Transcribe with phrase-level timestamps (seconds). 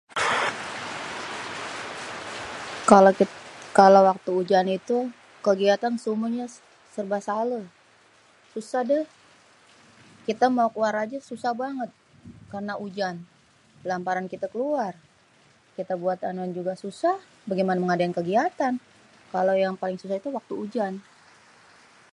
[3.77, 4.97] Kalo waktu ujan itu,
[5.45, 6.45] kegiatan semuanya
[6.93, 7.65] serba salêh,
[8.53, 9.05] susah dêh.
[10.27, 11.89] Kita mau keluar aja susah banget
[12.51, 13.15] karna ujan.
[13.87, 14.93] Lah ntaran kita keluar.
[15.77, 17.15] Kita buat anuan juga susah,
[17.49, 18.73] begimana mau ngadain kegiatan.
[19.33, 20.93] Kalo yang paling susah tu waktu ujan.